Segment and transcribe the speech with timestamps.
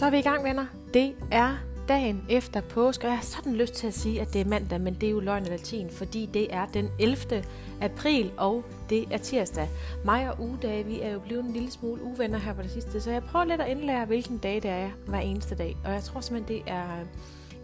[0.00, 0.66] Så er vi i gang, venner.
[0.94, 1.56] Det er
[1.88, 4.80] dagen efter påske, og jeg har sådan lyst til at sige, at det er mandag,
[4.80, 7.44] men det er jo løgn og latin, fordi det er den 11.
[7.80, 9.68] april, og det er tirsdag.
[10.04, 13.00] Mig og ugedage, vi er jo blevet en lille smule uvenner her på det sidste,
[13.00, 15.76] så jeg prøver lidt at indlære, hvilken dag det er hver eneste dag.
[15.84, 17.06] Og jeg tror simpelthen, det er øh,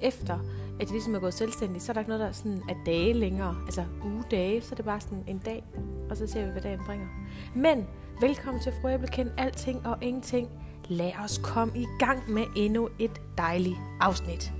[0.02, 0.34] efter,
[0.74, 2.74] at jeg ligesom er gået selvstændig, så er der ikke noget, der er sådan er
[2.86, 5.64] dage længere, altså ugedage, så er det bare sådan en dag,
[6.10, 7.06] og så ser vi, hvad dagen bringer.
[7.54, 7.86] Men
[8.20, 10.48] velkommen til Frø Æblekind, alting og ingenting
[10.88, 14.52] lad os komme i gang med endnu et dejligt afsnit.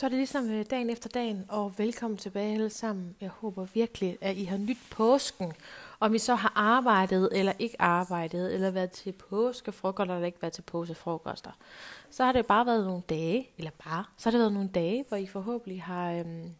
[0.00, 3.16] Så er det ligesom øh, dagen efter dagen, og velkommen tilbage alle sammen.
[3.20, 5.52] Jeg håber virkelig, at I har nyt påsken.
[6.00, 10.52] Om vi så har arbejdet eller ikke arbejdet, eller været til påskefrokoster eller ikke været
[10.52, 11.50] til påskefrokoster
[12.10, 15.04] så har det bare været nogle dage, eller bare, så har det været nogle dage,
[15.08, 16.50] hvor I forhåbentlig har øhm,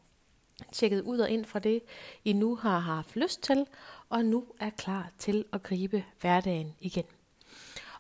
[0.72, 1.82] tjekket ud og ind fra det,
[2.24, 3.66] I nu har haft lyst til,
[4.08, 7.04] og nu er klar til at gribe hverdagen igen.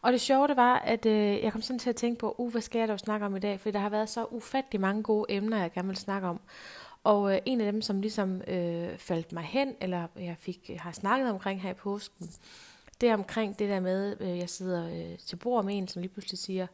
[0.02, 2.50] Og det sjove det var, at øh, jeg kom sådan til at tænke på, uh,
[2.52, 3.60] hvad skal jeg dog snakke om i dag?
[3.60, 6.40] For der har været så ufattelig mange gode emner, jeg gerne vil snakke om.
[7.04, 10.80] Og øh, en af dem, som ligesom øh, faldt mig hen, eller jeg fik øh,
[10.80, 12.30] har snakket omkring her i påsken,
[13.00, 16.02] det er omkring det der med, øh, jeg sidder øh, til bord med en, som
[16.02, 16.66] lige pludselig siger,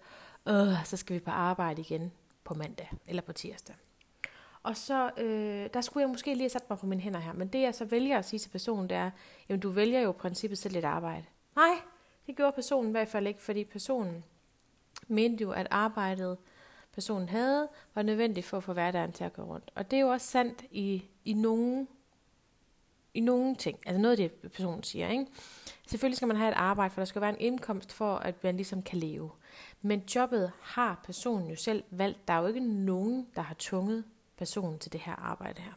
[0.49, 2.13] øh, så skal vi på arbejde igen
[2.45, 3.77] på mandag eller på tirsdag.
[4.63, 7.33] Og så, øh, der skulle jeg måske lige have sat mig på mine hænder her,
[7.33, 9.11] men det jeg så vælger at sige til personen, det er,
[9.49, 11.25] jamen du vælger jo i princippet selv et arbejde.
[11.57, 11.75] Nej,
[12.27, 14.25] det gjorde personen i hvert fald ikke, fordi personen
[15.09, 16.39] mente jo, at arbejdet,
[16.97, 19.71] personen havde, var nødvendigt for at få hverdagen til at gå rundt.
[19.75, 21.87] Og det er jo også sandt i, i nogle
[23.15, 23.79] i nogle ting.
[23.87, 25.09] Altså noget af det, personen siger.
[25.09, 25.27] Ikke?
[25.87, 28.57] Selvfølgelig skal man have et arbejde, for der skal være en indkomst for, at man
[28.57, 29.31] ligesom kan leve.
[29.83, 32.29] Men jobbet har personen jo selv valgt.
[32.29, 34.05] Der er jo ikke nogen, der har tvunget
[34.37, 35.73] personen til det her arbejde her.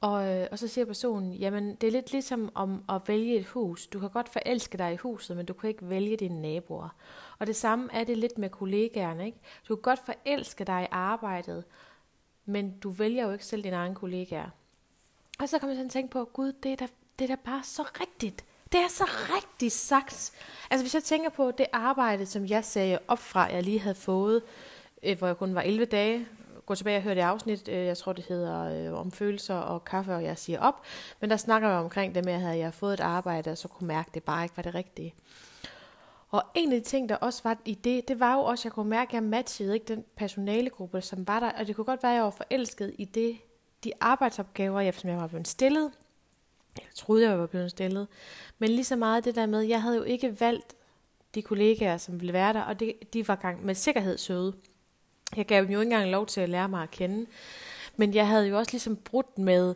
[0.00, 3.46] Og, øh, og så siger personen, jamen det er lidt ligesom om at vælge et
[3.46, 3.86] hus.
[3.86, 6.88] Du kan godt forelske dig i huset, men du kan ikke vælge dine naboer.
[7.38, 9.26] Og det samme er det lidt med kollegaerne.
[9.26, 9.38] Ikke?
[9.68, 11.64] Du kan godt forelske dig i arbejdet,
[12.44, 14.50] men du vælger jo ikke selv dine egne kollegaer.
[15.38, 16.86] Og så kommer jeg sådan at tænke på, gud, det er da,
[17.18, 18.44] det er da bare så rigtigt.
[18.72, 19.04] Det er så
[19.36, 20.32] rigtigt sagt.
[20.70, 23.94] Altså hvis jeg tænker på det arbejde, som jeg sagde op fra, jeg lige havde
[23.94, 24.42] fået,
[25.02, 26.26] øh, hvor jeg kun var 11 dage,
[26.70, 29.84] gå tilbage og høre det afsnit, øh, jeg tror det hedder øh, om følelser og
[29.84, 30.82] kaffe, og jeg siger op.
[31.20, 33.68] Men der snakker jeg omkring det med, at jeg havde fået et arbejde, og så
[33.68, 35.14] kunne mærke, at det bare ikke var det rigtige.
[36.30, 38.64] Og en af de ting, der også var i det, det var jo også, at
[38.64, 41.50] jeg kunne mærke, at jeg matchede ikke den personalegruppe, som var der.
[41.50, 43.36] Og det kunne godt være, at jeg var forelsket i det,
[43.84, 45.90] de arbejdsopgaver, som jeg var blevet stillet.
[46.76, 48.08] Jeg troede, jeg var blevet stillet.
[48.58, 50.76] Men lige så meget det der med, jeg havde jo ikke valgt
[51.34, 54.54] de kollegaer, som ville være der, og det, de var gang med sikkerhed søde.
[55.36, 57.26] Jeg gav dem jo ikke engang lov til at lære mig at kende.
[57.96, 59.74] Men jeg havde jo også ligesom brudt med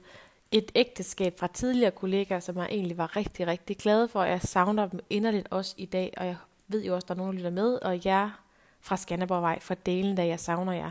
[0.50, 4.22] et ægteskab fra tidligere kollegaer, som jeg egentlig var rigtig, rigtig glad for.
[4.22, 6.36] Jeg savner dem inderligt også i dag, og jeg
[6.68, 8.30] ved jo også, at der er nogen, der lytter med, og jeg
[8.80, 10.90] fra Skanderborgvej, for delen, da jeg savner jer.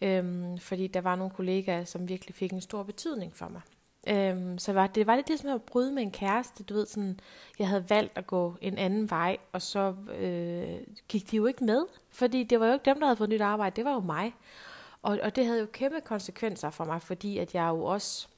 [0.00, 3.60] Øhm, fordi der var nogle kollegaer, som virkelig fik en stor betydning for mig.
[4.08, 6.62] Øhm, så var, det var lidt ligesom at bryde med en kæreste.
[6.64, 7.20] Du ved, sådan,
[7.58, 10.78] jeg havde valgt at gå en anden vej, og så øh,
[11.08, 11.86] gik de jo ikke med.
[12.10, 14.34] Fordi det var jo ikke dem, der havde fået nyt arbejde, det var jo mig.
[15.02, 18.28] Og, og det havde jo kæmpe konsekvenser for mig, fordi at jeg jo også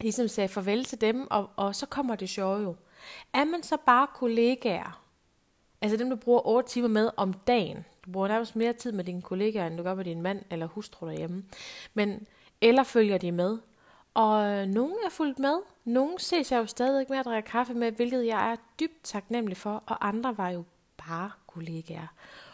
[0.00, 2.76] ligesom sagde farvel til dem, og, og så kommer det sjove jo.
[3.32, 5.04] Er man så bare kollegaer,
[5.80, 9.04] altså dem, du bruger 8 timer med om dagen, du bruger nærmest mere tid med
[9.04, 11.44] dine kollegaer, end du gør med din mand eller hustru derhjemme,
[11.94, 12.26] men,
[12.60, 13.58] eller følger de med,
[14.14, 15.58] og øh, nogen er fulgt med.
[15.84, 19.56] Nogen ses jeg jo stadig med at drikke kaffe med, hvilket jeg er dybt taknemmelig
[19.56, 20.64] for, og andre var jo
[20.96, 22.06] bare kollegaer.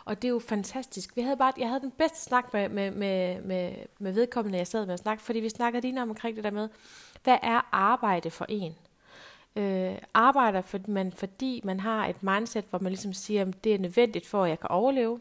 [0.04, 1.16] Og det er jo fantastisk.
[1.16, 4.66] Vi havde bare, jeg havde den bedste snak med, med, med, med, med vedkommende, jeg
[4.66, 6.68] sad med at snakke, fordi vi snakkede lige omkring det der med,
[7.24, 8.74] hvad er arbejde for en?
[9.56, 13.74] Øh, arbejder for, man, fordi man har et mindset, hvor man ligesom siger, at det
[13.74, 15.20] er nødvendigt for, at jeg kan overleve,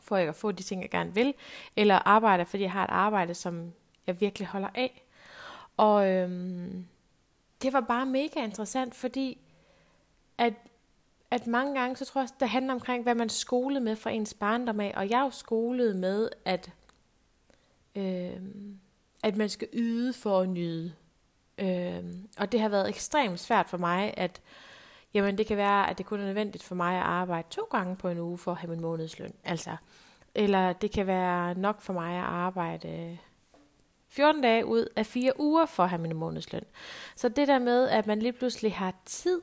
[0.00, 1.34] for at jeg kan få de ting, jeg gerne vil,
[1.76, 3.72] eller arbejder, fordi jeg har et arbejde, som
[4.06, 5.03] jeg virkelig holder af.
[5.76, 6.86] Og øhm,
[7.62, 9.38] det var bare mega interessant, fordi
[10.38, 10.54] at,
[11.30, 14.34] at mange gange, så tror jeg, det handler omkring, hvad man skolede med fra ens
[14.34, 14.92] barndom af.
[14.96, 16.72] Og jeg er jo skolet med, at,
[17.94, 18.78] øhm,
[19.22, 20.92] at man skal yde for at nyde.
[21.58, 24.40] Øhm, og det har været ekstremt svært for mig, at
[25.14, 27.96] jamen, det kan være, at det kun er nødvendigt for mig at arbejde to gange
[27.96, 29.34] på en uge for at have min månedsløn.
[29.44, 29.76] Altså,
[30.34, 33.18] eller det kan være nok for mig at arbejde
[34.16, 36.64] 14 dage ud af 4 uger for at have min månedsløn.
[37.16, 39.40] Så det der med, at man lige pludselig har tid,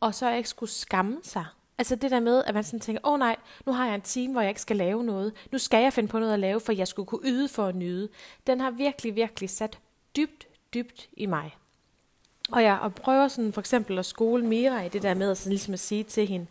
[0.00, 1.46] og så ikke skulle skamme sig
[1.78, 3.36] Altså det der med, at man sådan tænker, åh oh, nej,
[3.66, 5.32] nu har jeg en time, hvor jeg ikke skal lave noget.
[5.52, 7.76] Nu skal jeg finde på noget at lave, for jeg skulle kunne yde for at
[7.76, 8.08] nyde.
[8.46, 9.78] Den har virkelig, virkelig sat
[10.16, 11.56] dybt, dybt i mig.
[12.52, 15.38] Og jeg og prøver sådan for eksempel at skole Mira i det der med at,
[15.38, 16.46] sådan ligesom at sige til hende,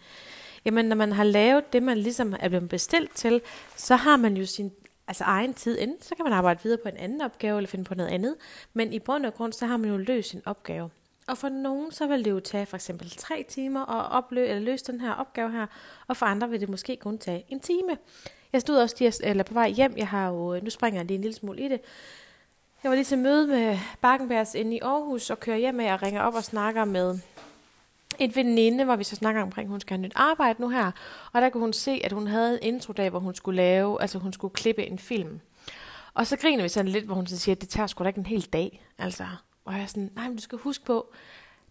[0.66, 3.42] jamen når man har lavet det, man ligesom er blevet bestilt til,
[3.76, 4.72] så har man jo sin
[5.12, 7.86] altså egen tid inden, så kan man arbejde videre på en anden opgave eller finde
[7.86, 8.36] på noget andet.
[8.74, 10.90] Men i bund og grund, så har man jo løst sin opgave.
[11.28, 14.64] Og for nogen, så vil det jo tage for eksempel tre timer at opløse, eller
[14.64, 15.66] løse den her opgave her,
[16.08, 17.98] og for andre vil det måske kun tage en time.
[18.54, 21.06] Jeg stod også lige, eller på vej hjem, jeg har jo, øh, nu springer jeg
[21.06, 21.82] lige en lille smule i det,
[22.84, 26.02] jeg var lige til møde med Bakkenbergs inde i Aarhus, og kører hjem med og
[26.02, 27.20] ringer op og snakker med
[28.24, 30.92] en veninde, hvor vi så snakker omkring, at hun skal have nyt arbejde nu her.
[31.34, 34.20] Og der kunne hun se, at hun havde en introdag, hvor hun skulle lave, altså
[34.20, 35.40] hun skulle klippe en film.
[36.14, 38.08] Og så griner vi sådan lidt, hvor hun så siger, at det tager sgu da
[38.08, 38.86] ikke en hel dag.
[38.98, 39.26] Altså,
[39.66, 41.14] og jeg er sådan, nej, men du skal huske på,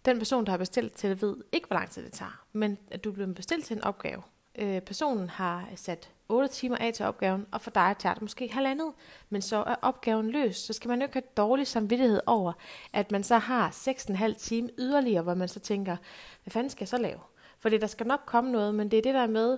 [0.05, 2.43] den person, der har bestilt til det, ved ikke, hvor lang tid det tager.
[2.53, 4.21] Men at du bliver bestilt til en opgave.
[4.59, 8.53] Øh, personen har sat 8 timer af til opgaven, og for dig tager det måske
[8.53, 8.93] halvandet.
[9.29, 12.53] Men så er opgaven løst, så skal man jo ikke have dårlig samvittighed over,
[12.93, 15.97] at man så har 6,5 time yderligere, hvor man så tænker,
[16.43, 17.19] hvad fanden skal jeg så lave?
[17.59, 19.57] Fordi der skal nok komme noget, men det er det der med,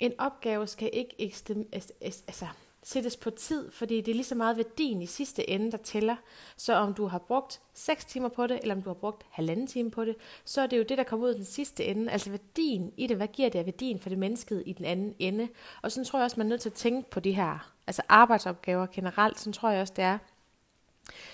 [0.00, 2.46] en opgave skal ikke ekstem, altså,
[2.82, 6.16] sættes på tid, fordi det er lige så meget værdien i sidste ende, der tæller.
[6.56, 9.66] Så om du har brugt 6 timer på det, eller om du har brugt halvanden
[9.66, 12.12] time på det, så er det jo det, der kommer ud i den sidste ende.
[12.12, 15.14] Altså værdien i det, hvad giver det af værdien for det mennesket i den anden
[15.18, 15.48] ende?
[15.82, 18.02] Og så tror jeg også, man er nødt til at tænke på de her altså
[18.08, 19.40] arbejdsopgaver generelt.
[19.40, 20.18] Så tror jeg også, det er,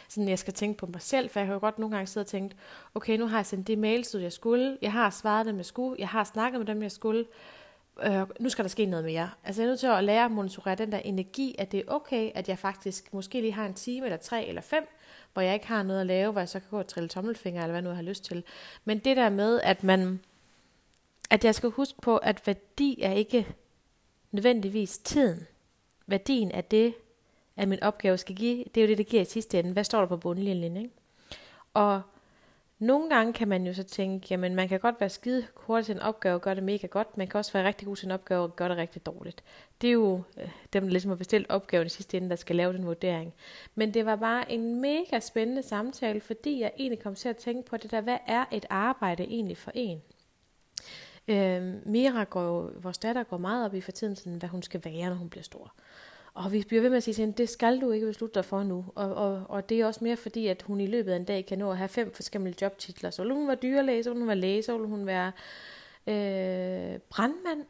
[0.08, 2.26] sådan jeg skal tænke på mig selv, for jeg har jo godt nogle gange siddet
[2.26, 2.56] og tænkt,
[2.94, 5.66] okay, nu har jeg sendt de mails ud, jeg skulle, jeg har svaret dem, jeg
[5.66, 7.24] skulle, jeg har snakket med dem, jeg skulle,
[8.02, 9.30] øh, nu skal der ske noget mere.
[9.44, 11.92] Altså jeg er nødt til at lære at monitorere den der energi, at det er
[11.92, 14.88] okay, at jeg faktisk måske lige har en time eller tre eller fem,
[15.32, 17.62] hvor jeg ikke har noget at lave, hvor jeg så kan gå og trille tommelfinger,
[17.62, 18.44] eller hvad nu jeg har lyst til.
[18.84, 20.20] Men det der med, at man,
[21.30, 23.46] at jeg skal huske på, at værdi er ikke
[24.30, 25.46] nødvendigvis tiden.
[26.06, 26.94] Værdien er det,
[27.56, 29.72] at min opgave skal give, det er jo det, det giver i sidste ende.
[29.72, 30.90] Hvad står der på bundlinjen, ikke?
[31.74, 32.02] Og
[32.78, 35.94] nogle gange kan man jo så tænke, jamen man kan godt være skide hurtig til
[35.94, 38.10] en opgave og gøre det mega godt, man kan også være rigtig god til en
[38.10, 39.42] opgave og gøre det rigtig dårligt.
[39.80, 42.56] Det er jo øh, dem, der ligesom har bestilt opgaven i sidste ende, der skal
[42.56, 43.34] lave den vurdering.
[43.74, 47.70] Men det var bare en mega spændende samtale, fordi jeg egentlig kom til at tænke
[47.70, 50.02] på det der, hvad er et arbejde egentlig for en?
[51.28, 54.62] Øh, Mira går jo, vores datter går meget op i for tiden, sådan, hvad hun
[54.62, 55.74] skal være, når hun bliver stor.
[56.38, 58.44] Og vi bliver ved med at sige til hende, det skal du ikke beslutte dig
[58.44, 58.84] for nu.
[58.94, 61.46] Og, og, og det er også mere fordi, at hun i løbet af en dag
[61.46, 63.10] kan nå at have fem forskellige jobtitler.
[63.10, 65.32] Så vil hun være dyrlæge, så vil hun være læge, så vil hun være
[66.06, 67.64] øh, brandmand.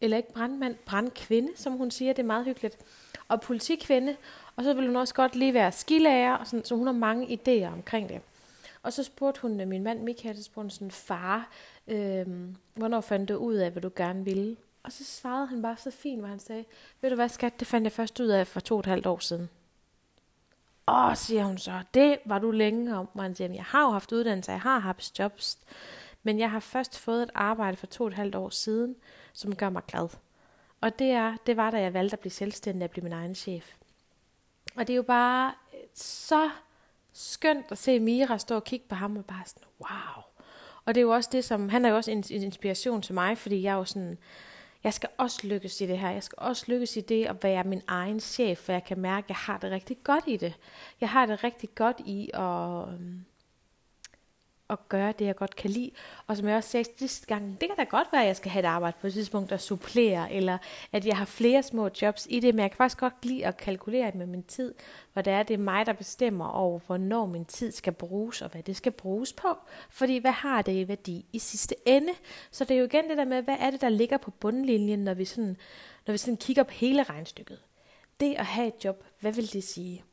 [0.00, 2.78] Eller ikke brandmand, brandkvinde, som hun siger, det er meget hyggeligt.
[3.28, 4.16] Og politikvinde.
[4.56, 7.26] Og så vil hun også godt lige være skilærer, og sådan, så hun har mange
[7.26, 8.20] idéer omkring det.
[8.82, 11.50] Og så spurgte hun øh, min mand Michael, så spurgte hun sådan, far,
[11.88, 12.26] øh,
[12.74, 14.56] hvornår fandt du ud af, hvad du gerne ville?
[14.82, 16.64] Og så svarede han bare så fint, hvor han sagde,
[17.00, 19.06] ved du hvad skat, det fandt jeg først ud af for to og et halvt
[19.06, 19.50] år siden.
[20.88, 23.08] Åh, siger hun så, det var du længe om.
[23.14, 25.58] Og han siger, jeg har jo haft uddannelse, jeg har haft jobs,
[26.22, 28.96] men jeg har først fået et arbejde for to og et halvt år siden,
[29.32, 30.08] som gør mig glad.
[30.80, 33.34] Og det, er, det var, da jeg valgte at blive selvstændig og blive min egen
[33.34, 33.74] chef.
[34.76, 36.50] Og det er jo bare øh, så
[37.12, 40.24] skønt at se Mira stå og kigge på ham og bare sådan, wow.
[40.84, 43.14] Og det er jo også det, som, han er jo også en, en inspiration til
[43.14, 44.18] mig, fordi jeg er jo sådan,
[44.84, 46.10] jeg skal også lykkes i det her.
[46.10, 49.24] Jeg skal også lykkes i det at være min egen chef, for jeg kan mærke,
[49.24, 50.54] at jeg har det rigtig godt i det.
[51.00, 53.24] Jeg har det rigtig godt i at, øhm,
[54.70, 55.90] at gøre det, jeg godt kan lide.
[56.26, 58.50] Og som jeg også sagde sidste gang, det kan da godt være, at jeg skal
[58.50, 60.58] have et arbejde på et tidspunkt, der supplerer, eller
[60.92, 63.56] at jeg har flere små jobs i det, men jeg kan faktisk godt lide at
[63.56, 64.74] kalkulere med min tid,
[65.12, 68.50] hvor det er, det er mig, der bestemmer over, hvornår min tid skal bruges, og
[68.50, 69.48] hvad det skal bruges på.
[69.90, 72.12] Fordi hvad har det i værdi i sidste ende?
[72.50, 75.04] Så det er jo igen det der med, hvad er det, der ligger på bundlinjen,
[75.04, 75.56] når vi sådan,
[76.06, 77.58] når vi sådan kigger på hele regnstykket.
[78.20, 80.04] Det at have et job, hvad vil det sige?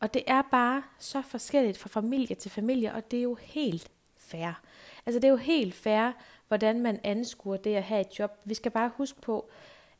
[0.00, 3.90] Og det er bare så forskelligt fra familie til familie, og det er jo helt
[4.30, 4.60] fair.
[5.06, 6.10] Altså det er jo helt fair,
[6.48, 8.30] hvordan man anskuer det at have et job.
[8.44, 9.50] Vi skal bare huske på,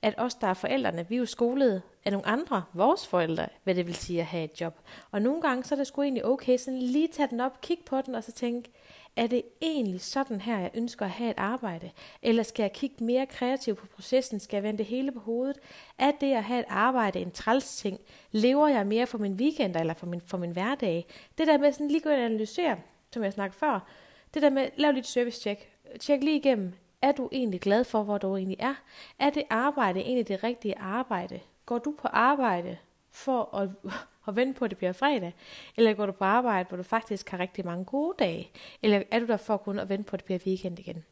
[0.02, 3.74] at os, der er forældrene, vi er jo skolet af nogle andre, vores forældre, hvad
[3.74, 4.80] det vil sige at have et job.
[5.10, 7.82] Og nogle gange, så er det sgu egentlig okay, sådan lige tage den op, kigge
[7.86, 8.70] på den, og så tænke,
[9.16, 11.90] er det egentlig sådan her, jeg ønsker at have et arbejde?
[12.22, 14.40] Eller skal jeg kigge mere kreativt på processen?
[14.40, 15.58] Skal jeg vende det hele på hovedet?
[15.98, 18.00] Er det at have et arbejde en træls ting?
[18.30, 21.06] Lever jeg mere for min weekend eller for min, for min hverdag?
[21.38, 22.76] Det der med sådan lige gå ind og analysere,
[23.12, 23.88] som jeg snakkede før,
[24.34, 25.68] det der med, lav lidt service check.
[26.00, 26.72] Tjek lige igennem,
[27.02, 28.74] er du egentlig glad for, hvor du egentlig er?
[29.18, 31.40] Er det arbejde egentlig det rigtige arbejde?
[31.66, 32.76] Går du på arbejde
[33.10, 33.70] for at,
[34.28, 35.34] at vente på, at det bliver fredag?
[35.76, 38.50] Eller går du på arbejde, hvor du faktisk har rigtig mange gode dage?
[38.82, 41.04] Eller er du der for kun at vente på, at det bliver weekend igen?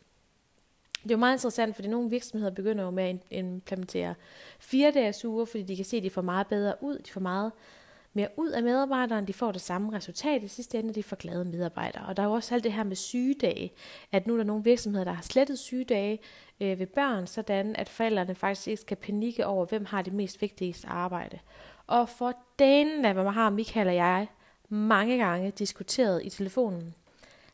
[1.02, 4.14] Det er jo meget interessant, fordi nogle virksomheder begynder jo med at implementere
[4.58, 7.20] fire dages uger, fordi de kan se, at de får meget bedre ud, de får
[7.20, 7.52] meget
[8.14, 11.44] mere ud af medarbejderen, de får det samme resultat i sidste ende, de får glade
[11.44, 12.06] medarbejdere.
[12.06, 13.72] Og der er jo også alt det her med sygedage,
[14.12, 16.18] at nu er der nogle virksomheder, der har slettet sygedage
[16.60, 20.42] øh, ved børn, sådan at forældrene faktisk ikke skal panikke over, hvem har det mest
[20.42, 21.38] vigtigste arbejde.
[21.86, 24.26] Og for delen af, hvad man har Michael og jeg
[24.68, 26.94] mange gange diskuteret i telefonen.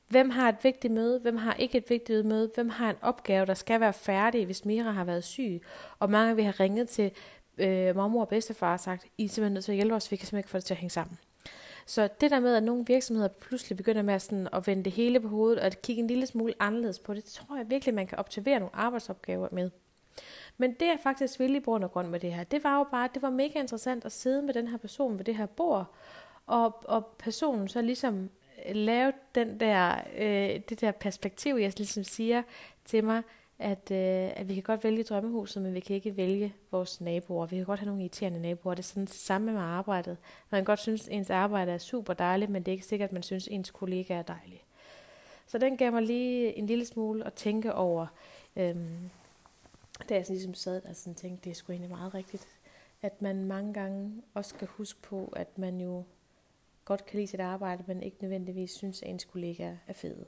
[0.09, 1.21] Hvem har et vigtigt møde?
[1.21, 2.51] Hvem har ikke et vigtigt møde?
[2.55, 5.63] Hvem har en opgave, der skal være færdig, hvis Mira har været syg?
[5.99, 7.11] Og mange vil have ringet til
[7.59, 10.27] øh, mormor og bedstefar sagt, I er simpelthen nødt til at hjælpe os, vi kan
[10.27, 11.19] simpelthen ikke få det til at hænge sammen.
[11.87, 14.93] Så det der med, at nogle virksomheder pludselig begynder med at, sådan, at vende det
[14.93, 17.71] hele på hovedet, og at kigge en lille smule anderledes på det, det tror jeg
[17.71, 19.71] virkelig, man kan optimere nogle arbejdsopgaver med.
[20.59, 22.45] Men det er faktisk vildt i bund og grund med det her.
[22.45, 25.25] Det var jo bare, det var mega interessant at sidde med den her person ved
[25.25, 25.95] det her bord,
[26.47, 28.31] og, og personen så ligesom
[28.69, 32.43] øh, lave den der, øh, det der perspektiv, jeg ligesom siger
[32.85, 33.23] til mig,
[33.59, 37.47] at, øh, at vi kan godt vælge drømmehuset, men vi kan ikke vælge vores naboer.
[37.47, 38.75] Vi kan godt have nogle irriterende naboer.
[38.75, 40.17] Det er sådan det samme med arbejdet.
[40.51, 43.09] Man kan godt synes, at ens arbejde er super dejligt, men det er ikke sikkert,
[43.09, 44.65] at man synes, at ens kollega er dejlig.
[45.47, 48.07] Så den gav mig lige en lille smule at tænke over,
[48.57, 49.11] øhm,
[50.09, 52.49] da jeg sådan ligesom sad og sådan tænkte, det er sgu egentlig meget rigtigt,
[53.03, 56.05] at man mange gange også skal huske på, at man jo
[56.85, 60.27] godt kan lide sit arbejde, men ikke nødvendigvis synes, at ens kollega er fede.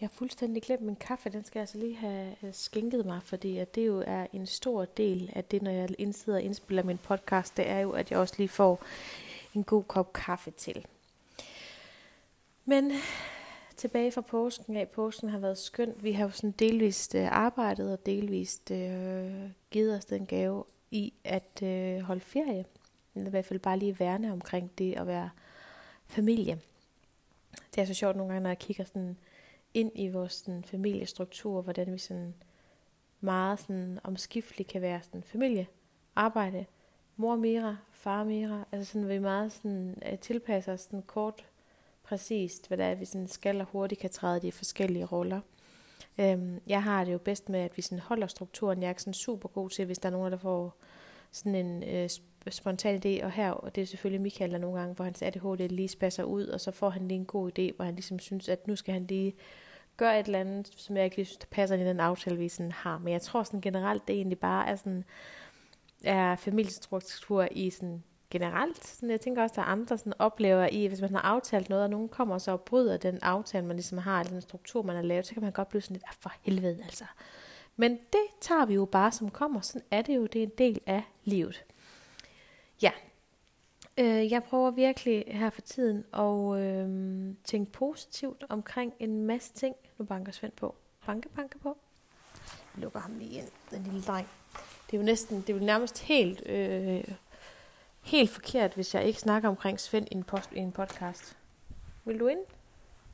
[0.00, 1.30] Jeg har fuldstændig glemt min kaffe.
[1.30, 4.84] Den skal jeg altså lige have skænket mig, fordi at det jo er en stor
[4.84, 8.18] del af det, når jeg indsidder og indspiller min podcast, det er jo, at jeg
[8.18, 8.82] også lige får
[9.54, 10.86] en god kop kaffe til.
[12.64, 12.92] Men
[13.76, 14.88] tilbage fra påsken af.
[14.88, 16.04] Påsken har været skønt.
[16.04, 21.12] Vi har jo sådan delvist øh, arbejdet og delvist øh, givet os den gave i
[21.24, 22.64] at øh, holde ferie.
[23.14, 25.30] Eller i hvert fald bare lige værne omkring det at være
[26.06, 26.60] familie.
[27.74, 29.16] Det er så sjovt nogle gange, når jeg kigger sådan
[29.74, 32.34] ind i vores sådan, familiestruktur, hvordan vi sådan
[33.20, 35.66] meget sådan omskifteligt kan være sådan familie,
[36.16, 36.66] arbejde,
[37.16, 41.46] mor Mira, far Mira, altså sådan vi meget sådan øh, tilpasser os sådan kort
[42.02, 45.40] præcist, hvad der er, vi sådan skal og hurtigt kan træde de forskellige roller.
[46.18, 48.80] Øhm, jeg har det jo bedst med, at vi sådan holder strukturen.
[48.80, 50.74] Jeg er ikke sådan super god til, hvis der er nogen, der får
[51.30, 52.10] sådan en øh,
[52.50, 55.68] spontan idé, og her, og det er selvfølgelig Michael, der nogle gange, hvor hans ADHD
[55.68, 58.48] lige spasser ud, og så får han lige en god idé, hvor han ligesom synes,
[58.48, 59.34] at nu skal han lige
[59.96, 62.36] gøre et eller andet, som jeg ikke lige synes, der passer ind i den aftale,
[62.36, 62.98] vi sådan har.
[62.98, 65.04] Men jeg tror sådan generelt, det egentlig bare er sådan,
[66.04, 68.86] er familiestruktur i sådan generelt.
[68.86, 71.84] Sådan, jeg tænker også, der er andre sådan, oplever i, hvis man har aftalt noget,
[71.84, 74.96] og nogen kommer så og bryder den aftale, man ligesom har, eller den struktur, man
[74.96, 77.04] har lavet, så kan man godt blive sådan lidt, ah, for helvede altså.
[77.76, 79.60] Men det tager vi jo bare som kommer.
[79.60, 81.64] Sådan er det jo, det er en del af livet.
[82.82, 82.92] Ja,
[83.98, 89.76] øh, jeg prøver virkelig her for tiden at øh, tænke positivt omkring en masse ting.
[89.98, 90.74] Nu banker Svend på.
[91.06, 91.78] Banke, banke på.
[92.74, 94.28] Jeg lukker ham lige ind, den lille dreng.
[94.86, 96.42] Det er jo næsten, det er jo nærmest helt...
[96.46, 97.04] Øh,
[98.02, 101.36] helt forkert, hvis jeg ikke snakker omkring Svend i en, post, i en podcast.
[102.04, 102.40] Vil du ind?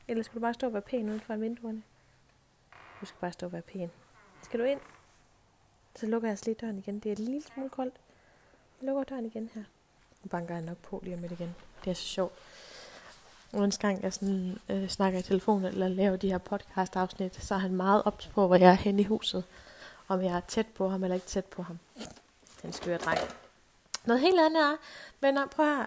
[0.08, 1.82] Eller skal du bare stå og være pæn uden for vinduerne?
[3.00, 3.90] Du skal bare stå og være pæn.
[4.42, 4.80] Skal du ind?
[5.94, 6.98] Så lukker jeg altså lige døren igen.
[6.98, 8.00] Det er en lille smule koldt.
[8.86, 9.62] Lukker døren igen her.
[10.22, 11.54] Nu banker jeg nok på lige om lidt igen.
[11.84, 12.32] Det er så sjovt.
[13.52, 17.58] Uanset gang jeg sådan, øh, snakker i telefon eller laver de her podcast-afsnit, så er
[17.58, 19.44] han meget ops på, hvor jeg er henne i huset.
[20.08, 21.78] Om jeg er tæt på ham eller ikke tæt på ham.
[22.62, 23.18] Den skøre dreng.
[24.04, 24.76] Noget helt andet er,
[25.20, 25.86] venner, prøv her.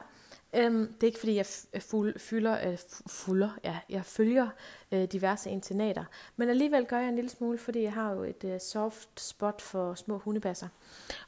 [0.53, 2.77] Øhm, det er ikke fordi, jeg øh, fuld, fylder, øh,
[3.08, 4.48] fulder, ja, jeg følger
[4.91, 6.03] øh, diverse internater,
[6.36, 9.62] men alligevel gør jeg en lille smule, fordi jeg har jo et øh, soft spot
[9.62, 10.68] for små hundebasser.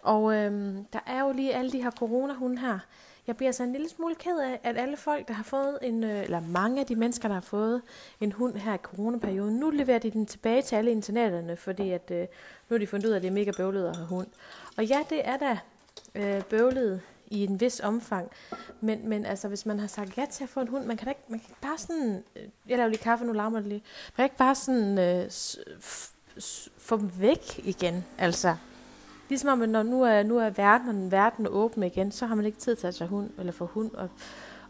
[0.01, 2.79] Og øhm, der er jo lige alle de her corona-hunde her.
[3.27, 6.03] Jeg bliver så en lille smule ked af, at alle folk, der har fået en,
[6.03, 7.81] øh, eller mange af de mennesker, der har fået
[8.21, 12.11] en hund her i coronaperioden, nu leverer de den tilbage til alle internaterne, fordi at,
[12.11, 12.27] øh, nu
[12.69, 14.27] har de fundet ud af, at det er mega bøvlet at have hund.
[14.77, 15.59] Og ja, det er da
[16.15, 17.01] øh, bøvlet
[17.31, 18.31] i en vis omfang.
[18.81, 21.05] Men, men altså, hvis man har sagt ja til at få en hund, man kan
[21.05, 23.67] da ikke, man kan ikke bare sådan, øh, jeg laver lige kaffe, nu larmer det
[23.67, 25.31] lige, man kan ikke bare sådan øh,
[26.77, 28.55] få dem væk igen, altså.
[29.29, 32.45] Ligesom om, når nu er, nu er verden, og verden åben igen, så har man
[32.45, 33.91] ikke tid til at tage hund, eller få hund.
[33.91, 34.09] Og,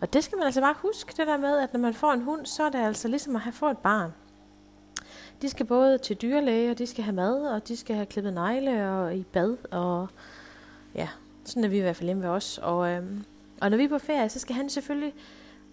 [0.01, 2.21] og det skal man altså bare huske, det der med, at når man får en
[2.21, 4.11] hund, så er det altså ligesom at have fået et barn.
[5.41, 8.33] De skal både til dyrlæge, og de skal have mad, og de skal have klippet
[8.33, 10.07] negle, og i bad, og
[10.95, 11.09] ja,
[11.43, 12.57] sådan er vi i hvert fald hjemme ved os.
[12.57, 13.03] Og, øh,
[13.61, 15.13] og når vi er på ferie, så skal han selvfølgelig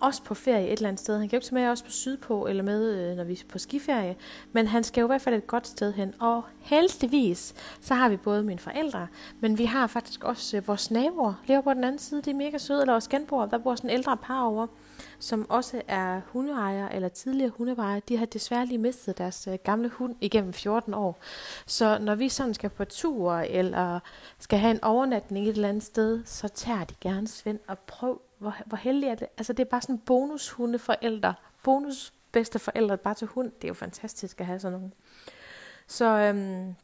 [0.00, 1.18] også på ferie et eller andet sted.
[1.18, 3.36] Han kan jo ikke tage med os på Sydpå, eller med, øh, når vi er
[3.48, 4.16] på skiferie.
[4.52, 6.14] Men han skal jo i hvert fald et godt sted hen.
[6.18, 9.06] Og heldigvis, så har vi både mine forældre,
[9.40, 12.22] men vi har faktisk også øh, vores naboer, lever på den anden side.
[12.22, 13.46] De er mega søde, eller vores genboer.
[13.46, 14.66] Der bor sådan en ældre par over,
[15.20, 18.00] som også er hundeejere, eller tidligere hundeejere.
[18.08, 21.18] De har desværre lige mistet deres øh, gamle hund igennem 14 år.
[21.66, 24.00] Så når vi sådan skal på tur, eller
[24.38, 28.20] skal have en overnatning et eller andet sted, så tager de gerne Svend og prøv
[28.38, 29.26] hvor, hvor heldig er det?
[29.38, 31.34] Altså, det er bare sådan bonushundeforældre.
[31.62, 33.50] Bonus bedste forældre bare til hund.
[33.50, 34.92] Det er jo fantastisk at have sådan nogle.
[35.86, 36.74] Så øhm,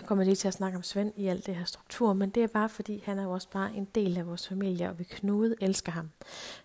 [0.00, 2.42] jeg kommer lige til at snakke om Svend i alt det her struktur, men det
[2.42, 5.04] er bare fordi, han er jo også bare en del af vores familie, og vi
[5.04, 6.10] Knude elsker ham.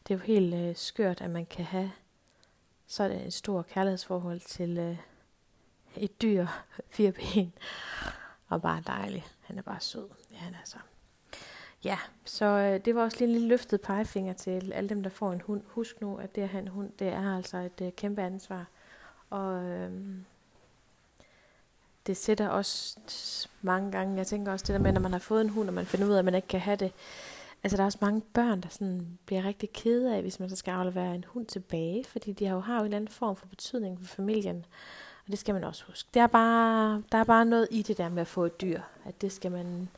[0.08, 1.92] Det er jo helt øh, skørt, at man kan have
[2.88, 4.98] sådan et stort kærlighedsforhold til øh,
[5.96, 6.48] et dyr,
[6.96, 7.54] fire ben,
[8.48, 9.26] og bare dejlig.
[9.42, 10.08] Han er bare sød.
[10.32, 10.78] Ja, han er så.
[11.84, 15.10] Ja, så øh, det var også lige en lille løftet pegefinger til alle dem, der
[15.10, 15.62] får en hund.
[15.68, 18.66] Husk nu, at det at have en hund, det er altså et øh, kæmpe ansvar.
[19.30, 19.92] Og øh,
[22.08, 22.98] det sætter også
[23.62, 25.74] mange gange, jeg tænker også det der med, når man har fået en hund, og
[25.74, 26.92] man finder ud af, at man ikke kan have det.
[27.64, 30.56] Altså der er også mange børn, der sådan bliver rigtig kede af, hvis man så
[30.56, 33.36] skal aflevere en hund tilbage, fordi de har jo, har jo en eller anden form
[33.36, 34.66] for betydning for familien.
[35.26, 36.10] Og det skal man også huske.
[36.14, 38.82] Det er bare, der er bare noget i det der med at få et dyr,
[39.06, 39.90] at det skal man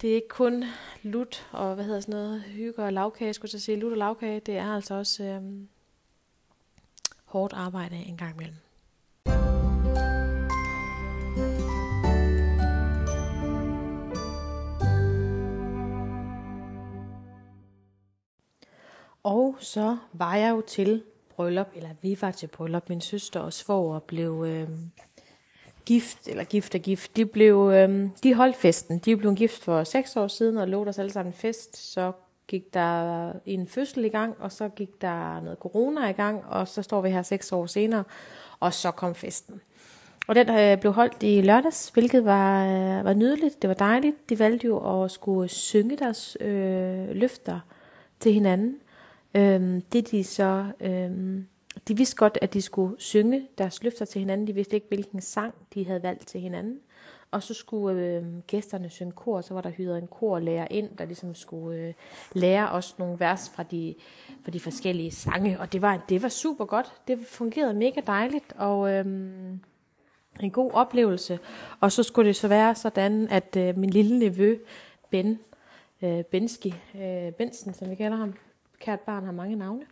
[0.00, 0.64] det er ikke kun
[1.02, 4.40] lut og hvad hedder sådan noget, hygge og lavkage, skulle jeg sige, lut og lavkage,
[4.40, 5.68] det er altså også øhm,
[7.24, 8.56] hårdt arbejde en gang imellem.
[19.26, 21.02] Og så var jeg jo til
[21.36, 22.88] bryllup, eller vi var til bryllup.
[22.88, 24.68] Min søster og svoger blev øh,
[25.86, 28.98] gift, eller gift og gift, de, blev, øh, de holdt festen.
[28.98, 31.92] De blev gift for seks år siden og lovede os alle sammen en fest.
[31.92, 32.12] Så
[32.48, 36.68] gik der en fødsel i gang, og så gik der noget corona i gang, og
[36.68, 38.04] så står vi her seks år senere,
[38.60, 39.60] og så kom festen.
[40.26, 43.62] Og den øh, blev holdt i lørdags, hvilket var, øh, var nydeligt.
[43.62, 44.30] Det var dejligt.
[44.30, 47.60] De valgte jo at skulle synge deres øh, løfter
[48.20, 48.76] til hinanden.
[49.36, 50.64] Øh, det de så...
[50.80, 51.46] øhm,
[51.88, 54.46] de vidste godt, at de skulle synge deres løfter til hinanden.
[54.46, 56.80] De vidste ikke, hvilken sang de havde valgt til hinanden.
[57.30, 61.04] Og så skulle øh, gæsterne synge kor, så var der hyret en korlærer ind, der
[61.04, 61.94] ligesom skulle øh,
[62.32, 63.94] lære os nogle vers fra de,
[64.44, 65.60] fra de forskellige sange.
[65.60, 66.92] Og det var, det var super godt.
[67.08, 69.06] Det fungerede mega dejligt, og øh,
[70.40, 71.38] en god oplevelse.
[71.80, 74.56] Og så skulle det så være sådan, at øh, min lille nevø,
[75.10, 75.38] Ben,
[76.02, 78.34] øh, Benski, øh, Bensen, som vi kalder ham,
[78.80, 79.82] kært barn har mange navne,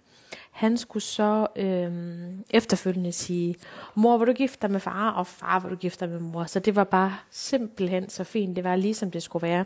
[0.50, 3.54] han skulle så øhm, efterfølgende sige,
[3.94, 6.44] mor, var du gift dig med far, og far, var du gift dig med mor.
[6.44, 8.56] Så det var bare simpelthen så fint.
[8.56, 9.64] Det var ligesom det skulle være.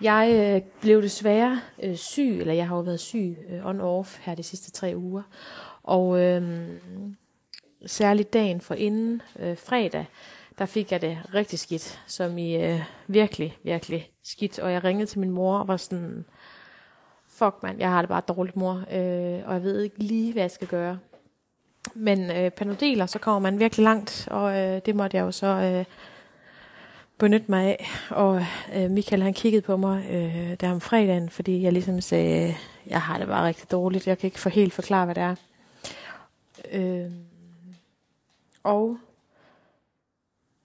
[0.00, 4.34] Jeg øh, blev desværre øh, syg, eller jeg har jo været syg øh, on-off her
[4.34, 5.22] de sidste tre uger.
[5.82, 6.68] Og øh,
[7.86, 10.06] særligt dagen for inden øh, fredag,
[10.58, 14.58] der fik jeg det rigtig skidt, som i øh, virkelig, virkelig skidt.
[14.58, 16.24] Og jeg ringede til min mor og var sådan,
[17.38, 20.42] fuck mand, jeg har det bare dårligt mor, øh, og jeg ved ikke lige, hvad
[20.42, 20.98] jeg skal gøre.
[21.94, 25.46] Men øh, panodeler, så kommer man virkelig langt, og øh, det måtte jeg jo så
[25.46, 25.84] øh,
[27.18, 27.88] benytte mig af.
[28.10, 32.48] Og øh, Michael han kiggede på mig øh, der om fredagen, fordi jeg ligesom sagde,
[32.48, 35.22] øh, jeg har det bare rigtig dårligt, jeg kan ikke for helt forklare, hvad det
[35.22, 35.34] er.
[36.72, 37.10] Øh,
[38.62, 38.98] og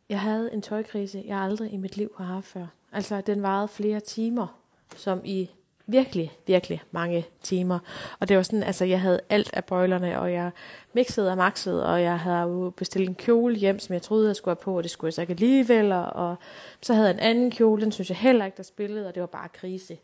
[0.10, 2.66] jeg havde en tøjkrise, jeg aldrig i mit liv har haft før.
[2.92, 4.48] Altså, den varede flere timer,
[4.96, 5.50] som i
[5.88, 7.80] virkelig, virkelig mange timer.
[8.20, 10.52] Og det var sådan, altså jeg havde alt af bøjlerne, og jeg
[10.94, 14.36] mixede og maxede, og jeg havde jo bestilt en kjole hjem, som jeg troede, jeg
[14.36, 15.92] skulle have på, og det skulle jeg så ikke alligevel.
[15.92, 16.36] Og
[16.82, 19.22] så havde jeg en anden kjole, den synes jeg heller ikke, der spillede, og det
[19.22, 19.98] var bare krise.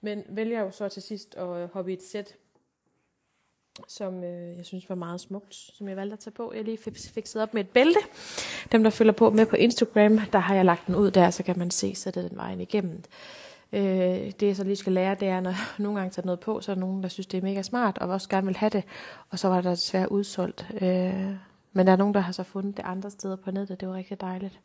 [0.00, 2.34] Men vælger jo så til sidst at hoppe i et sæt,
[3.88, 6.52] som øh, jeg synes var meget smukt, som jeg valgte at tage på.
[6.52, 8.00] Jeg lige fik fikset op med et bælte.
[8.72, 11.42] Dem, der følger på med på Instagram, der har jeg lagt den ud der, så
[11.42, 13.02] kan man se, så det den vejen igennem.
[13.72, 16.40] Øh, det jeg så lige skal lære, det er, når jeg nogle gange tager noget
[16.40, 18.56] på, så er der nogen, der synes, det er mega smart, og også gerne vil
[18.56, 18.84] have det,
[19.30, 20.66] og så var der desværre udsolgt.
[20.80, 21.36] Øh,
[21.72, 23.94] men der er nogen, der har så fundet det andre steder på nettet, det var
[23.94, 24.60] rigtig dejligt.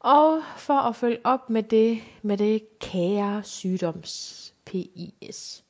[0.00, 5.64] Og for at følge op med det, med det kære sygdoms PIS,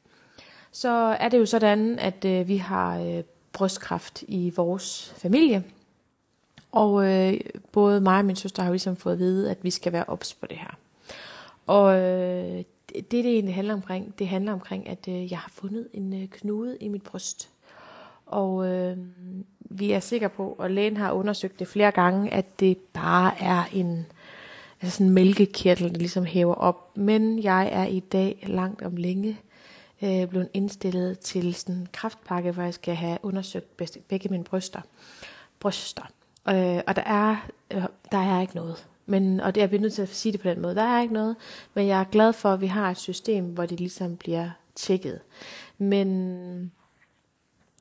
[0.72, 0.88] så
[1.20, 3.22] er det jo sådan, at øh, vi har øh,
[3.52, 5.64] brystkræft i vores familie.
[6.72, 7.40] Og øh,
[7.72, 10.04] både mig og min søster har jo ligesom fået at vide, at vi skal være
[10.08, 10.76] ops på det her.
[11.66, 15.88] Og øh, det, det egentlig handler omkring, det handler omkring, at øh, jeg har fundet
[15.92, 17.48] en øh, knude i mit bryst.
[18.26, 18.96] Og øh,
[19.60, 23.64] vi er sikre på, og lægen har undersøgt det flere gange, at det bare er
[23.72, 24.06] en
[24.82, 26.96] altså sådan en mælkekirtel, der ligesom hæver op.
[26.96, 29.38] Men jeg er i dag langt om længe
[30.02, 33.76] øh, blevet indstillet til sådan en kraftpakke, hvor jeg skal have undersøgt
[34.08, 34.80] begge mine bryster.
[35.60, 36.02] bryster.
[36.48, 38.86] Øh, og der er, øh, der er ikke noget.
[39.06, 40.74] Men, og det, jeg bliver nødt til at sige det på den måde.
[40.74, 41.36] Der er ikke noget,
[41.74, 45.20] men jeg er glad for, at vi har et system, hvor det ligesom bliver tjekket.
[45.78, 46.72] Men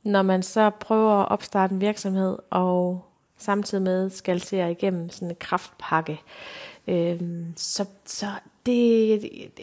[0.03, 3.05] når man så prøver at opstarte en virksomhed, og
[3.38, 6.21] samtidig med skal se igennem sådan en kraftpakke,
[6.88, 7.21] øh,
[7.55, 8.25] så, så
[8.65, 9.21] det,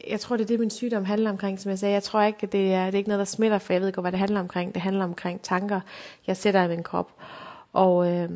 [0.09, 1.95] jeg tror, det er det, min sygdom handler omkring, som jeg sagde.
[1.95, 4.01] Jeg tror ikke, det er, det er ikke noget, der smitter, for jeg ved ikke,
[4.01, 4.75] hvad det handler omkring.
[4.75, 5.81] Det handler omkring tanker,
[6.27, 7.13] jeg sætter i min krop.
[7.73, 8.31] Og øh,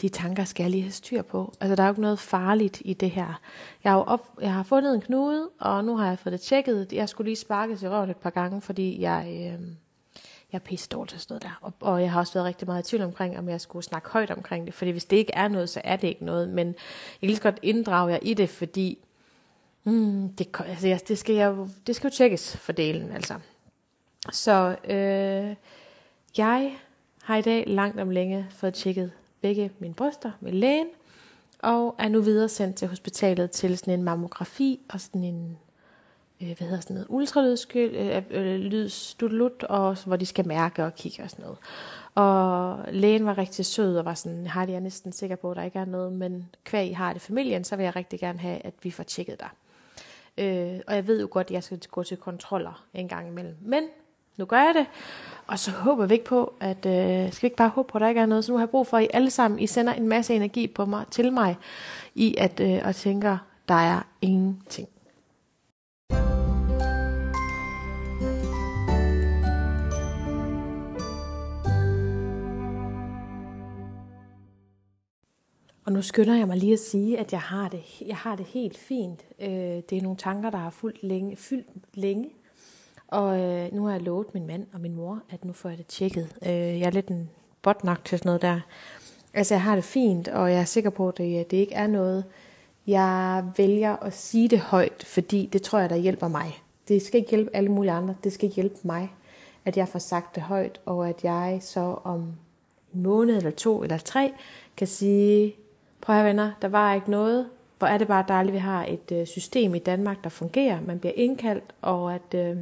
[0.00, 1.54] de tanker skal jeg lige have styr på.
[1.60, 3.40] Altså, der er jo ikke noget farligt i det her.
[3.84, 6.40] Jeg har, jo op, jeg har fundet en knude, og nu har jeg fået det
[6.40, 6.92] tjekket.
[6.92, 9.68] Jeg skulle lige sparke i røven et par gange, fordi jeg, øh,
[10.52, 11.58] jeg er pisse dårlig til sådan noget der.
[11.60, 14.08] Og, og jeg har også været rigtig meget i tvivl omkring, om jeg skulle snakke
[14.08, 14.74] højt omkring det.
[14.74, 16.48] Fordi hvis det ikke er noget, så er det ikke noget.
[16.48, 16.74] Men jeg
[17.20, 18.98] kan lige så godt inddrage jer i det, fordi
[19.84, 23.12] mm, det, altså, det, skal jeg, det skal jo tjekkes for delen.
[23.12, 23.34] Altså.
[24.32, 25.56] Så øh,
[26.38, 26.76] jeg
[27.22, 29.12] har i dag langt om længe fået tjekket
[29.44, 30.86] begge mine bryster med lægen,
[31.58, 35.58] og er nu videre sendt til hospitalet til sådan en mammografi og sådan en
[36.42, 40.94] øh, hvad hedder sådan noget, ultralydskyld, øh, øh, lydstudelut, og hvor de skal mærke og
[40.94, 41.58] kigge og sådan noget.
[42.14, 45.56] Og lægen var rigtig sød og var sådan, har jeg er næsten sikker på, at
[45.56, 48.38] der ikke er noget, men kvæg I har det familien, så vil jeg rigtig gerne
[48.38, 49.50] have, at vi får tjekket dig.
[50.38, 53.56] Øh, og jeg ved jo godt, at jeg skal gå til kontroller en gang imellem.
[53.60, 53.84] Men
[54.36, 54.86] nu gør jeg det,
[55.46, 58.02] og så håber vi ikke på, at øh, skal vi ikke bare håbe på, at
[58.02, 59.66] der ikke er noget, så nu har jeg brug for, at I alle sammen, I
[59.66, 61.56] sender en masse energi på mig, til mig,
[62.14, 64.88] i at øh, og tænker, der er ingenting.
[75.86, 78.46] Og nu skynder jeg mig lige at sige, at jeg har det, jeg har det
[78.46, 79.24] helt fint.
[79.40, 79.48] Øh,
[79.90, 82.30] det er nogle tanker, der har fulgt længe, fyldt længe.
[83.08, 85.78] Og øh, nu har jeg lovet min mand og min mor, at nu får jeg
[85.78, 86.28] det tjekket.
[86.46, 87.30] Øh, jeg er lidt en
[87.62, 88.60] botnak til sådan noget der.
[89.34, 91.74] Altså jeg har det fint, og jeg er sikker på, at det, øh, det ikke
[91.74, 92.24] er noget.
[92.86, 96.62] Jeg vælger at sige det højt, fordi det tror jeg, der hjælper mig.
[96.88, 98.14] Det skal ikke hjælpe alle mulige andre.
[98.24, 99.12] Det skal hjælpe mig,
[99.64, 102.20] at jeg får sagt det højt, og at jeg så om
[102.94, 104.32] en måned eller to eller tre
[104.76, 105.54] kan sige,
[106.04, 107.46] Prøv at venner, der var ikke noget.
[107.78, 110.80] Hvor er det bare dejligt, at vi har et øh, system i Danmark, der fungerer.
[110.80, 112.56] Man bliver indkaldt, og at, øh,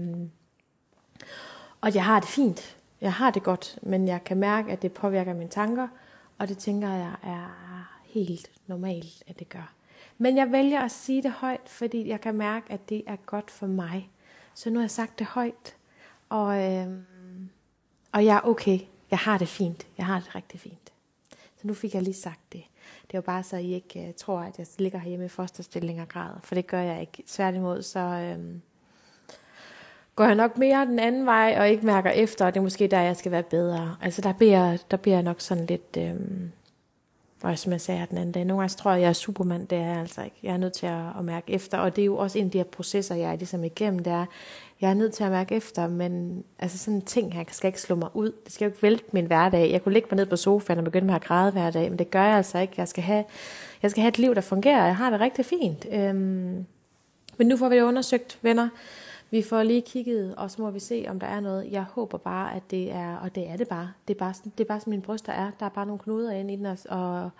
[1.81, 2.77] og jeg har det fint.
[3.01, 5.88] Jeg har det godt, men jeg kan mærke, at det påvirker mine tanker,
[6.38, 7.72] og det tænker jeg er
[8.05, 9.72] helt normalt, at det gør.
[10.18, 13.51] Men jeg vælger at sige det højt, fordi jeg kan mærke, at det er godt
[13.51, 14.11] for mig.
[14.55, 15.77] Så nu har jeg sagt det højt,
[16.29, 16.87] og, øh,
[18.12, 18.79] og jeg er okay.
[19.11, 19.87] Jeg har det fint.
[19.98, 20.92] Jeg har det rigtig fint.
[21.31, 22.62] Så nu fik jeg lige sagt det.
[23.03, 26.01] Det er jo bare så, I ikke uh, tror, at jeg ligger herhjemme i fosterstilling
[26.01, 26.40] og græder.
[26.42, 27.23] For det gør jeg ikke.
[27.27, 28.62] Tværtimod, så øhm,
[30.16, 32.87] går jeg nok mere den anden vej, og ikke mærker efter, og det er måske
[32.87, 33.97] der, jeg skal være bedre.
[34.01, 35.97] Altså der bliver, der bliver jeg nok sådan lidt...
[35.99, 36.53] Øhm,
[37.42, 39.68] og som jeg sagde den anden dag, nogle gange tror jeg, at jeg er supermand,
[39.68, 40.37] det er jeg altså ikke.
[40.42, 42.50] Jeg er nødt til at, at mærke efter, og det er jo også en af
[42.50, 44.26] de her processer, jeg er ligesom igennem, det er,
[44.81, 47.81] jeg er nødt til at mærke efter, men altså sådan en ting her skal ikke
[47.81, 48.33] slå mig ud.
[48.44, 49.70] Det skal jo ikke vælte min hverdag.
[49.70, 51.98] Jeg kunne ligge mig ned på sofaen og begynde med at græde hver dag, men
[51.98, 52.74] det gør jeg altså ikke.
[52.76, 53.24] Jeg skal have,
[53.83, 54.85] jeg skal have et liv, der fungerer.
[54.85, 55.87] Jeg har det rigtig fint.
[55.92, 56.66] Øhm,
[57.37, 58.68] men nu får vi det undersøgt, venner.
[59.33, 61.73] Vi får lige kigget, og så må vi se, om der er noget.
[61.73, 63.92] Jeg håber bare, at det er, og det er det bare.
[64.09, 65.51] Det er bare, det er bare som min bryst der er.
[65.61, 67.31] Der er bare nogle knuder inde i den, og, og,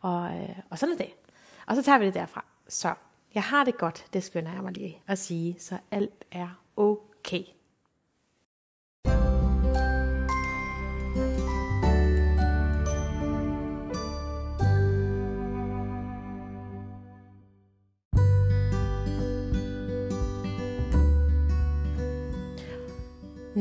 [0.00, 1.10] og, øh, og sådan er det.
[1.66, 2.44] Og så tager vi det derfra.
[2.68, 2.94] Så
[3.34, 7.42] jeg har det godt, det skynder jeg mig lige at sige, så alt er okay.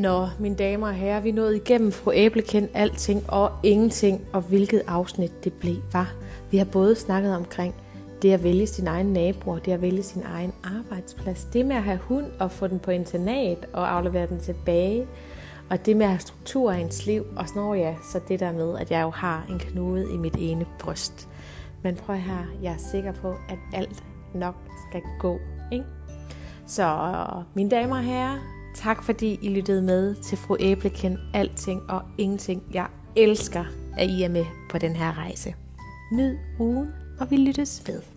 [0.01, 4.81] Nå, mine damer og herrer, vi nåede igennem fru Æblekind alting og ingenting, og hvilket
[4.87, 6.13] afsnit det blev, var.
[6.51, 7.75] Vi har både snakket omkring
[8.21, 11.83] det at vælge sin egen naboer, det at vælge sin egen arbejdsplads, det med at
[11.83, 15.07] have hund og få den på internat og aflevere den tilbage,
[15.69, 18.51] og det med at have struktur i ens liv, og sådan ja, så det der
[18.51, 21.29] med, at jeg jo har en knude i mit ene bryst.
[21.83, 24.55] Men prøv her, jeg er sikker på, at alt nok
[24.89, 25.39] skal gå,
[25.71, 25.85] ikke?
[26.67, 26.97] Så
[27.53, 32.63] mine damer og herrer, tak fordi I lyttede med til Fru Æblekind Alting og Ingenting.
[32.73, 33.65] Jeg elsker,
[33.97, 35.55] at I er med på den her rejse.
[36.11, 36.87] Nyd ugen,
[37.19, 38.10] og vi lyttes ved.